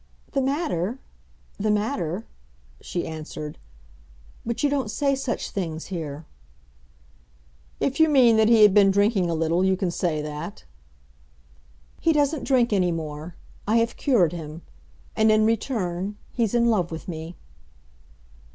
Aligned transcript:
"The 0.31 0.41
matter—the 0.41 1.69
matter"—she 1.69 3.05
answered. 3.05 3.59
"But 4.43 4.63
you 4.63 4.67
don't 4.71 4.89
say 4.89 5.13
such 5.13 5.51
things 5.51 5.85
here." 5.93 6.25
"If 7.79 7.99
you 7.99 8.09
mean 8.09 8.35
that 8.37 8.49
he 8.49 8.63
had 8.63 8.73
been 8.73 8.89
drinking 8.89 9.29
a 9.29 9.35
little, 9.35 9.63
you 9.63 9.77
can 9.77 9.91
say 9.91 10.19
that." 10.23 10.63
"He 11.99 12.13
doesn't 12.13 12.45
drink 12.45 12.73
any 12.73 12.91
more. 12.91 13.35
I 13.67 13.75
have 13.77 13.95
cured 13.95 14.33
him. 14.33 14.63
And 15.15 15.31
in 15.31 15.45
return—he's 15.45 16.55
in 16.55 16.65
love 16.71 16.91
with 16.91 17.07
me." 17.07 17.35